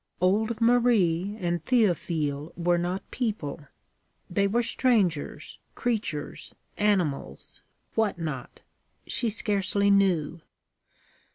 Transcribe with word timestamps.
Old 0.19 0.59
Marie 0.59 1.37
and 1.39 1.63
Théophile 1.63 2.57
were 2.57 2.79
not 2.79 3.11
people: 3.11 3.67
they 4.31 4.47
were 4.47 4.63
strangers, 4.63 5.59
creatures, 5.75 6.55
animals 6.75 7.61
what 7.93 8.17
not. 8.17 8.61
She 9.05 9.29
scarcely 9.29 9.91
knew. 9.91 10.41